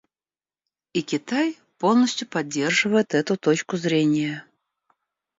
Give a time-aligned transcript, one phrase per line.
[0.95, 4.43] И Китай полностью поддерживает эту точку зрения.